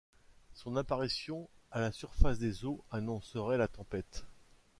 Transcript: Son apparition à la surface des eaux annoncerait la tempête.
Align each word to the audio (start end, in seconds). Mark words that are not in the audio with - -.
Son 0.55 0.77
apparition 0.77 1.47
à 1.69 1.79
la 1.79 1.91
surface 1.91 2.39
des 2.39 2.65
eaux 2.65 2.83
annoncerait 2.89 3.59
la 3.59 3.67
tempête. 3.67 4.25